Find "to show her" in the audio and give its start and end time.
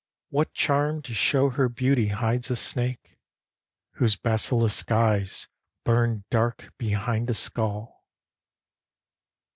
1.03-1.69